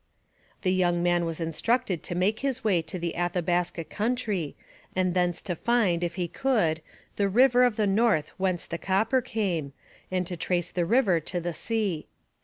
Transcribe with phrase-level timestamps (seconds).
[0.63, 4.55] The young man was instructed to make his way to the Athabaska country
[4.95, 6.81] and thence to find if he could
[7.17, 9.73] the river of the north whence the copper came,
[10.09, 12.07] and to trace the river to the sea.